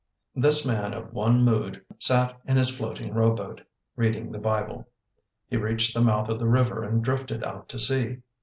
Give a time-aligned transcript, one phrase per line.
[0.33, 3.61] This man of one mood sat in his floating row boat,
[3.95, 4.89] reading the Bible.
[5.47, 8.17] He reached the mouth of the river and drifted out to sea.